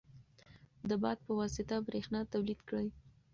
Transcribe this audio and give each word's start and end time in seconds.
د 0.89 0.91
باد 1.01 1.17
په 1.25 1.31
واسطه 1.39 1.75
برېښنا 1.87 2.21
تولید 2.33 2.59
کړئ. 2.67 2.87